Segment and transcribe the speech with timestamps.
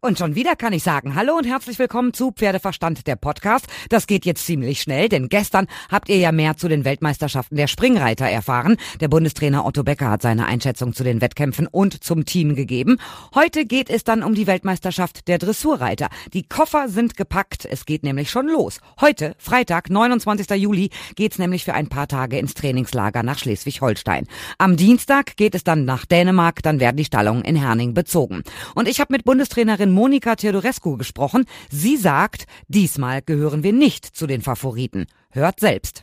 [0.00, 3.66] Und schon wieder kann ich sagen, hallo und herzlich willkommen zu Pferdeverstand, der Podcast.
[3.88, 7.66] Das geht jetzt ziemlich schnell, denn gestern habt ihr ja mehr zu den Weltmeisterschaften der
[7.66, 8.76] Springreiter erfahren.
[9.00, 12.98] Der Bundestrainer Otto Becker hat seine Einschätzung zu den Wettkämpfen und zum Team gegeben.
[13.34, 16.10] Heute geht es dann um die Weltmeisterschaft der Dressurreiter.
[16.32, 18.78] Die Koffer sind gepackt, es geht nämlich schon los.
[19.00, 20.48] Heute, Freitag, 29.
[20.50, 24.28] Juli, geht's nämlich für ein paar Tage ins Trainingslager nach Schleswig-Holstein.
[24.58, 28.44] Am Dienstag geht es dann nach Dänemark, dann werden die Stallungen in Herning bezogen.
[28.76, 31.44] Und ich habe mit Bundestrainerin Trainerin Monika Theodorescu gesprochen.
[31.70, 35.06] Sie sagt, diesmal gehören wir nicht zu den Favoriten.
[35.30, 36.02] Hört selbst.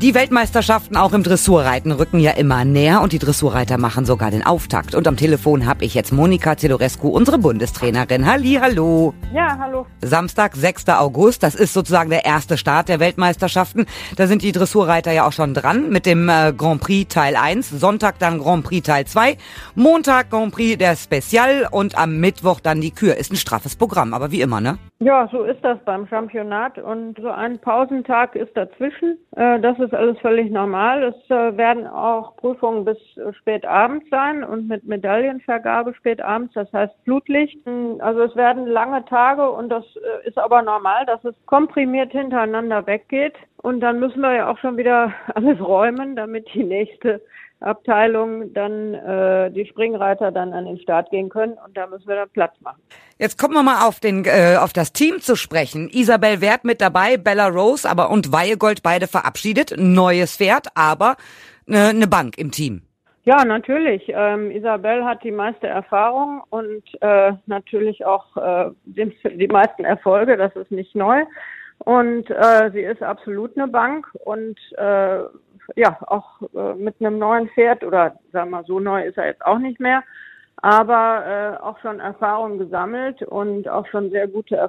[0.00, 4.46] Die Weltmeisterschaften auch im Dressurreiten rücken ja immer näher und die Dressurreiter machen sogar den
[4.46, 4.94] Auftakt.
[4.94, 8.24] Und am Telefon habe ich jetzt Monika Zedorescu, unsere Bundestrainerin.
[8.24, 9.12] Halli, hallo.
[9.34, 9.86] Ja, hallo.
[10.00, 10.90] Samstag, 6.
[10.90, 13.86] August, das ist sozusagen der erste Start der Weltmeisterschaften.
[14.16, 17.68] Da sind die Dressurreiter ja auch schon dran mit dem äh, Grand Prix Teil 1,
[17.68, 19.36] Sonntag dann Grand Prix Teil 2,
[19.74, 23.16] Montag Grand Prix der Spezial und am Mittwoch dann die Kür.
[23.16, 24.78] Ist ein straffes Programm, aber wie immer, ne?
[25.00, 29.16] Ja, so ist das beim Championat und so ein Pausentag ist dazwischen.
[29.36, 31.02] Äh, das ist alles völlig normal.
[31.02, 32.98] Es äh, werden auch Prüfungen bis
[33.38, 37.58] spät abends sein und mit Medaillenvergabe spät abends, das heißt Flutlicht.
[37.98, 42.86] Also es werden lange Tage und das äh, ist aber normal, dass es komprimiert hintereinander
[42.86, 43.34] weggeht.
[43.62, 47.20] Und dann müssen wir ja auch schon wieder alles räumen, damit die nächste
[47.60, 52.14] Abteilung dann äh, die Springreiter dann an den Start gehen können und da müssen wir
[52.14, 52.80] dann Platz machen.
[53.18, 55.88] Jetzt kommen wir mal auf den äh, auf das Team zu sprechen.
[55.90, 61.16] Isabel Wert mit dabei, Bella Rose, aber und Weihegold beide verabschiedet, neues Pferd, aber
[61.66, 62.82] eine äh, ne Bank im Team.
[63.24, 64.04] Ja, natürlich.
[64.06, 70.36] Ähm, Isabel hat die meiste Erfahrung und äh, natürlich auch äh, die, die meisten Erfolge.
[70.36, 71.24] Das ist nicht neu.
[71.78, 75.20] Und äh, sie ist absolut eine Bank und äh,
[75.76, 79.26] ja, auch äh, mit einem neuen Pferd oder sagen wir mal, so neu ist er
[79.26, 80.02] jetzt auch nicht mehr,
[80.62, 84.68] aber äh, auch schon Erfahrung gesammelt und auch schon sehr gute äh,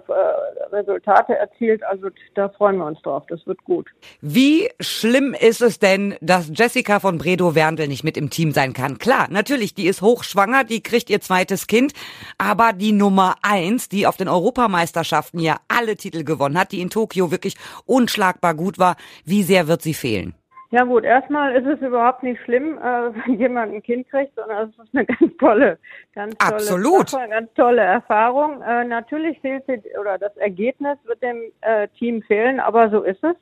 [0.71, 1.83] Resultate erzielt.
[1.83, 3.23] Also da freuen wir uns drauf.
[3.27, 3.87] Das wird gut.
[4.21, 8.73] Wie schlimm ist es denn, dass Jessica von Bredow Werndl nicht mit im Team sein
[8.73, 8.99] kann?
[8.99, 11.93] Klar, natürlich, die ist hochschwanger, die kriegt ihr zweites Kind,
[12.37, 16.89] aber die Nummer eins, die auf den Europameisterschaften ja alle Titel gewonnen hat, die in
[16.89, 18.95] Tokio wirklich unschlagbar gut war,
[19.25, 20.35] wie sehr wird sie fehlen?
[20.71, 24.69] Ja gut, erstmal ist es überhaupt nicht schlimm, äh, wenn jemand ein Kind kriegt, sondern
[24.69, 25.79] es ist eine ganz tolle,
[26.13, 27.09] ganz tolle, Absolut.
[27.09, 28.61] Sache, ganz tolle Erfahrung.
[28.61, 33.23] Äh, natürlich fehlt sie oder das Ergebnis wird dem äh, Team fehlen, aber so ist
[33.23, 33.35] es.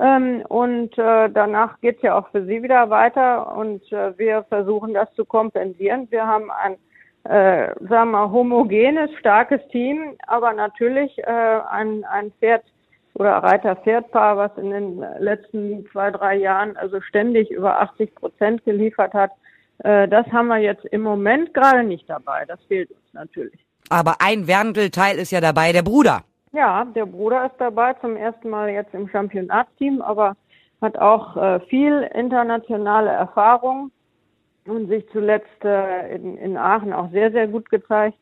[0.00, 4.94] Ähm, und äh, danach geht's ja auch für sie wieder weiter und äh, wir versuchen
[4.94, 6.10] das zu kompensieren.
[6.10, 6.76] Wir haben ein
[7.24, 12.64] äh, sagen wir homogenes, starkes Team, aber natürlich äh, ein, ein Pferd
[13.14, 19.12] oder Reiter-Pferdpaar, was in den letzten zwei, drei Jahren also ständig über 80 Prozent geliefert
[19.12, 19.30] hat.
[19.78, 22.44] Äh, das haben wir jetzt im Moment gerade nicht dabei.
[22.46, 23.64] Das fehlt uns natürlich.
[23.90, 26.22] Aber ein Werndelteil ist ja dabei, der Bruder.
[26.52, 30.36] Ja, der Bruder ist dabei, zum ersten Mal jetzt im Championatsteam, aber
[30.80, 33.90] hat auch äh, viel internationale Erfahrung
[34.66, 38.18] und sich zuletzt äh, in, in Aachen auch sehr, sehr gut gezeigt.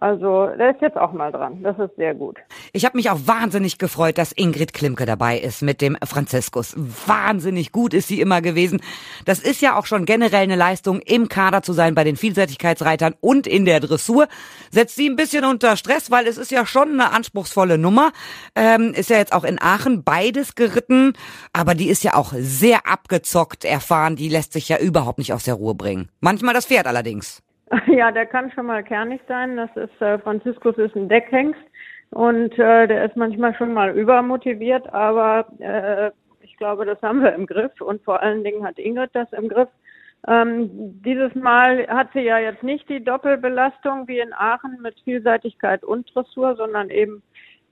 [0.00, 1.62] Also, der ist jetzt auch mal dran.
[1.62, 2.38] Das ist sehr gut.
[2.72, 6.74] Ich habe mich auch wahnsinnig gefreut, dass Ingrid Klimke dabei ist mit dem Franziskus.
[7.06, 8.80] Wahnsinnig gut ist sie immer gewesen.
[9.24, 13.14] Das ist ja auch schon generell eine Leistung, im Kader zu sein bei den Vielseitigkeitsreitern
[13.20, 14.28] und in der Dressur.
[14.70, 18.12] Setzt sie ein bisschen unter Stress, weil es ist ja schon eine anspruchsvolle Nummer.
[18.54, 21.14] Ähm, ist ja jetzt auch in Aachen beides geritten,
[21.52, 24.16] aber die ist ja auch sehr abgezockt, erfahren.
[24.16, 26.10] Die lässt sich ja überhaupt nicht aus der Ruhe bringen.
[26.20, 27.42] Manchmal das Pferd allerdings.
[27.86, 29.56] Ja, der kann schon mal kernig sein.
[29.56, 31.60] Das ist äh, Franziskus ist ein Deckhengst
[32.10, 36.10] und äh, der ist manchmal schon mal übermotiviert, aber äh,
[36.40, 39.48] ich glaube, das haben wir im Griff und vor allen Dingen hat Ingrid das im
[39.48, 39.68] Griff.
[40.28, 40.70] Ähm,
[41.02, 46.12] dieses Mal hat sie ja jetzt nicht die Doppelbelastung wie in Aachen mit Vielseitigkeit und
[46.14, 47.22] Dressur, sondern eben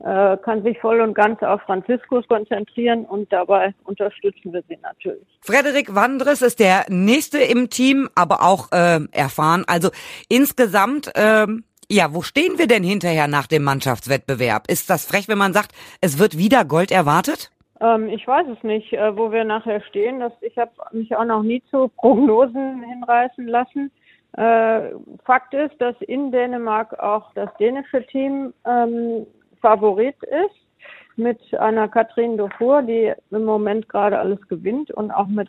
[0.01, 5.27] äh, kann sich voll und ganz auf Franziskus konzentrieren und dabei unterstützen wir sie natürlich.
[5.41, 9.65] Frederik Wandres ist der nächste im Team, aber auch äh, erfahren.
[9.67, 9.91] Also
[10.29, 11.47] insgesamt, äh,
[11.91, 14.65] ja, wo stehen wir denn hinterher nach dem Mannschaftswettbewerb?
[14.69, 17.51] Ist das frech, wenn man sagt, es wird wieder Gold erwartet?
[17.81, 20.21] Ähm, ich weiß es nicht, äh, wo wir nachher stehen.
[20.21, 23.91] Das, ich habe mich auch noch nie zu Prognosen hinreißen lassen.
[24.37, 24.91] Äh,
[25.25, 29.27] Fakt ist, dass in Dänemark auch das dänische Team ähm,
[29.65, 35.49] Favorit ist mit einer Katrin Dufour, die im Moment gerade alles gewinnt und auch mit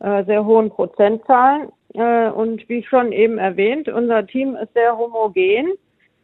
[0.00, 1.70] äh, sehr hohen Prozentzahlen.
[1.94, 5.74] Äh, und wie schon eben erwähnt, unser Team ist sehr homogen.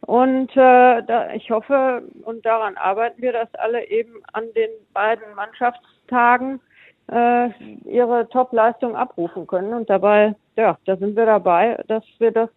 [0.01, 5.33] Und äh, da, ich hoffe, und daran arbeiten wir, dass alle eben an den beiden
[5.35, 6.59] Mannschaftstagen
[7.09, 7.49] äh,
[7.85, 9.73] ihre Top-Leistung abrufen können.
[9.73, 12.49] Und dabei ja, da sind wir dabei, dass wir das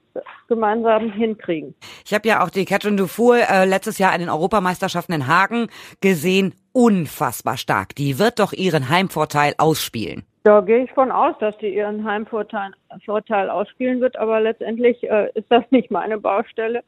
[0.49, 1.75] gemeinsam hinkriegen.
[2.05, 5.69] Ich habe ja auch die Catherine Dufour äh, letztes Jahr an den Europameisterschaften in Hagen
[6.01, 6.55] gesehen.
[6.73, 7.95] Unfassbar stark.
[7.97, 10.25] Die wird doch ihren Heimvorteil ausspielen.
[10.45, 12.73] Da gehe ich von aus, dass die ihren Heimvorteil
[13.05, 16.83] Vorteil ausspielen wird, aber letztendlich äh, ist das nicht meine Baustelle.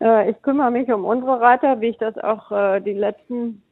[0.00, 3.62] Äh, ich kümmere mich um unsere Reiter, wie ich das auch äh, die letzten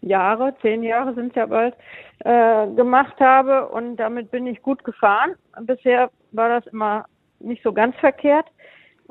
[0.00, 1.74] Jahre, zehn Jahre sind es ja bald,
[2.20, 5.34] äh, gemacht habe und damit bin ich gut gefahren.
[5.62, 7.06] Bisher war das immer
[7.40, 8.46] nicht so ganz verkehrt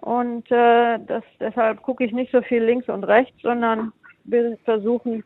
[0.01, 3.93] und äh, das, deshalb gucke ich nicht so viel links und rechts, sondern
[4.25, 5.23] will versuchen,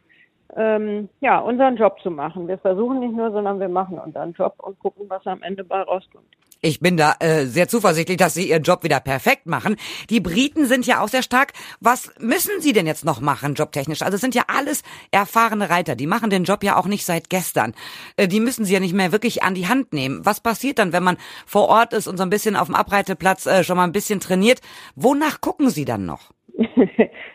[0.56, 2.48] ähm, ja, unseren Job zu machen.
[2.48, 5.82] Wir versuchen nicht nur, sondern wir machen unseren Job und gucken, was am Ende bei
[5.82, 6.26] rauskommt.
[6.64, 9.78] Ich bin da äh, sehr zuversichtlich, dass Sie Ihren Job wieder perfekt machen.
[10.12, 11.54] Die Briten sind ja auch sehr stark.
[11.80, 14.04] Was müssen Sie denn jetzt noch machen, jobtechnisch?
[14.04, 15.96] Also es sind ja alles erfahrene Reiter.
[15.96, 17.74] Die machen den Job ja auch nicht seit gestern.
[18.16, 20.24] Äh, die müssen Sie ja nicht mehr wirklich an die Hand nehmen.
[20.24, 21.18] Was passiert dann, wenn man
[21.48, 24.20] vor Ort ist und so ein bisschen auf dem Abreiteplatz äh, schon mal ein bisschen
[24.20, 24.60] trainiert?
[24.96, 26.30] Wonach gucken Sie dann noch?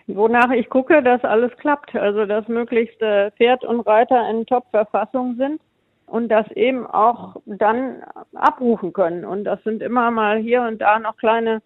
[0.06, 1.96] Wonach ich gucke, dass alles klappt.
[1.96, 5.60] Also dass möglichst äh, Pferd und Reiter in Top-Verfassung sind
[6.06, 8.02] und das eben auch dann
[8.34, 9.24] abrufen können.
[9.24, 11.62] Und das sind immer mal hier und da noch kleine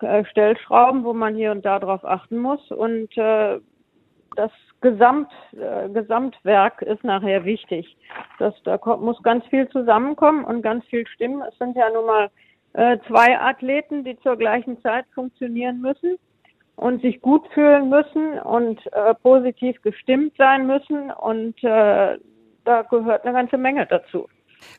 [0.00, 2.70] äh, Stellschrauben, wo man hier und da drauf achten muss.
[2.70, 3.60] Und äh,
[4.36, 4.50] das
[4.80, 7.96] Gesamt, äh, Gesamtwerk ist nachher wichtig.
[8.38, 11.42] Das, da muss ganz viel zusammenkommen und ganz viel stimmen.
[11.48, 12.30] Es sind ja nun mal
[12.74, 16.18] äh, zwei Athleten, die zur gleichen Zeit funktionieren müssen
[16.76, 22.18] und sich gut fühlen müssen und äh, positiv gestimmt sein müssen und äh,
[22.64, 24.28] da gehört eine ganze Menge dazu.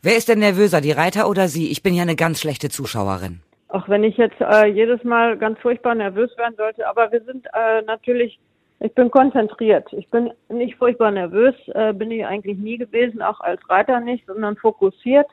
[0.02, 1.72] Wer ist denn nervöser, die Reiter oder Sie?
[1.72, 3.42] Ich bin ja eine ganz schlechte Zuschauerin.
[3.68, 7.46] Auch wenn ich jetzt äh, jedes Mal ganz furchtbar nervös werden sollte, aber wir sind
[7.54, 8.40] äh, natürlich,
[8.80, 9.92] ich bin konzentriert.
[9.94, 14.26] Ich bin nicht furchtbar nervös, äh, bin ich eigentlich nie gewesen, auch als Reiter nicht,
[14.28, 15.28] sondern fokussiert,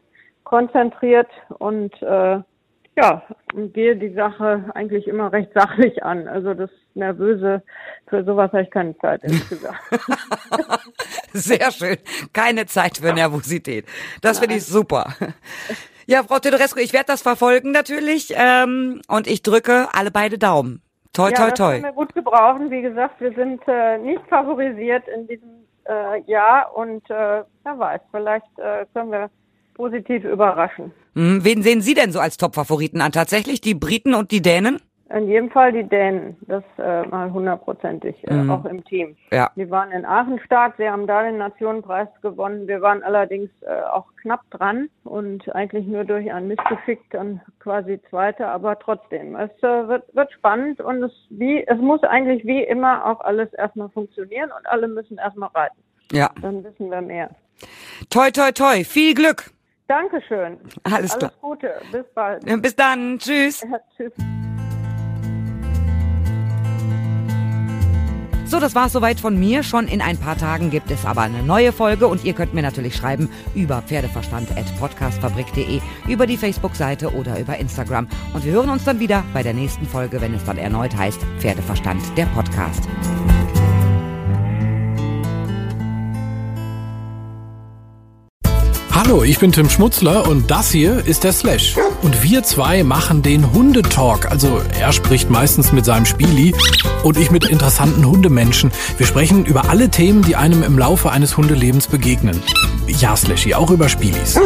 [0.45, 1.29] konzentriert
[1.59, 2.39] und äh,
[2.97, 3.23] ja,
[3.55, 6.29] und gehe die Sache eigentlich immer recht sachlich an.
[6.29, 7.63] Also das Nervöse,
[8.09, 9.81] für sowas habe ich keine Zeit, ehrlich gesagt.
[11.33, 11.97] Sehr schön.
[12.33, 13.87] Keine Zeit für Nervosität.
[14.21, 15.15] Das finde ich super.
[16.07, 20.83] Ja, Frau Tedorescu, ich werde das verfolgen natürlich ähm, und ich drücke alle beide Daumen.
[21.13, 21.73] Toi, ja, toi, das toi.
[21.73, 22.71] können wir gut gebrauchen.
[22.71, 28.01] Wie gesagt, wir sind äh, nicht favorisiert in diesem äh, Jahr und äh, wer weiß,
[28.11, 29.31] vielleicht äh, können wir
[29.75, 30.93] positiv überraschen.
[31.15, 33.13] Hm, wen sehen Sie denn so als Top-Favoriten an?
[33.13, 34.81] Tatsächlich die Briten und die Dänen?
[35.15, 38.51] In jedem Fall die Dänen, das äh, mal hundertprozentig, äh, Mhm.
[38.51, 39.15] auch im Team.
[39.31, 39.51] Ja.
[39.57, 42.67] Die waren in Aachen stark, sie haben da den Nationenpreis gewonnen.
[42.67, 48.01] Wir waren allerdings äh, auch knapp dran und eigentlich nur durch ein Missgeschick dann quasi
[48.09, 49.37] Zweiter, aber trotzdem.
[49.37, 53.53] Es äh, wird, wird spannend und es, wie, es muss eigentlich wie immer auch alles
[53.53, 55.77] erstmal funktionieren und alle müssen erstmal reiten.
[56.11, 56.31] Ja.
[56.41, 57.29] Dann wissen wir mehr.
[58.09, 58.83] Toi, toi, toi.
[58.83, 59.51] Viel Glück.
[59.93, 60.59] Dankeschön.
[60.85, 61.33] Alles klar.
[61.33, 61.75] Alles Gute.
[61.93, 62.63] Bis bald.
[62.63, 63.19] Bis dann.
[63.19, 63.61] Tschüss.
[63.61, 64.13] Ja, tschüss.
[68.47, 69.63] So, das war's soweit von mir.
[69.63, 72.63] Schon in ein paar Tagen gibt es aber eine neue Folge und ihr könnt mir
[72.63, 78.09] natürlich schreiben über pferdeverstand.podcastfabrik.de, über die Facebook-Seite oder über Instagram.
[78.33, 81.21] Und wir hören uns dann wieder bei der nächsten Folge, wenn es dann erneut heißt
[81.39, 82.89] Pferdeverstand, der Podcast.
[89.13, 91.77] Hallo, ich bin Tim Schmutzler und das hier ist der Slash.
[92.01, 94.31] Und wir zwei machen den Hundetalk.
[94.31, 96.55] Also er spricht meistens mit seinem Spieli
[97.05, 98.73] und ich mit interessanten Hundemenschen.
[98.97, 102.43] Wir sprechen über alle Themen, die einem im Laufe eines Hundelebens begegnen.
[102.87, 104.41] Ja, Slashy, auch über Spielis.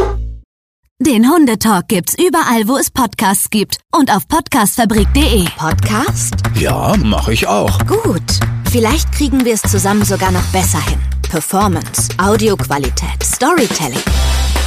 [0.99, 5.45] Den Hundetalk gibt's überall, wo es Podcasts gibt und auf podcastfabrik.de.
[5.57, 6.33] Podcast?
[6.59, 7.79] Ja, mache ich auch.
[7.87, 8.41] Gut.
[8.69, 10.99] Vielleicht kriegen wir es zusammen sogar noch besser hin.
[11.29, 14.03] Performance, Audioqualität, Storytelling.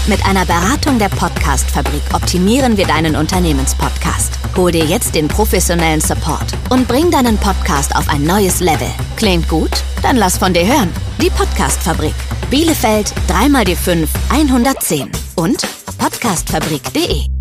[0.07, 4.38] Mit einer Beratung der Podcastfabrik optimieren wir deinen Unternehmenspodcast.
[4.57, 8.90] Hol dir jetzt den professionellen Support und bring deinen Podcast auf ein neues Level.
[9.16, 9.71] Klingt gut?
[10.02, 10.90] Dann lass von dir hören.
[11.21, 12.14] Die Podcastfabrik.
[12.50, 15.62] Bielefeld 3 die 5 110 und
[15.99, 17.39] podcastfabrik.de.